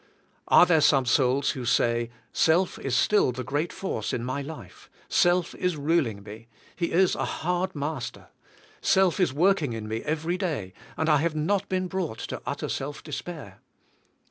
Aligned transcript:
Are 0.47 0.65
there 0.65 0.81
some 0.81 1.05
souls 1.05 1.51
who 1.51 1.63
say, 1.63 2.09
Self 2.33 2.79
is 2.79 2.95
still 2.95 3.31
the 3.31 3.43
great 3.43 3.71
force 3.71 4.13
in 4.13 4.23
my 4.25 4.41
life; 4.41 4.89
self 5.07 5.53
is 5.53 5.77
ruling 5.77 6.23
me; 6.23 6.47
he 6.75 6.91
is 6.91 7.13
a 7.13 7.23
hard 7.23 7.75
master; 7.75 8.29
self 8.81 9.19
is 9.19 9.31
working 9.31 9.73
in 9.73 9.87
me 9.87 10.01
every 10.01 10.39
day, 10.39 10.73
and 10.97 11.07
I 11.07 11.17
have 11.17 11.35
not 11.35 11.69
been 11.69 11.87
brought 11.87 12.17
to 12.33 12.41
utter 12.47 12.67
self 12.67 13.03
despair? 13.03 13.59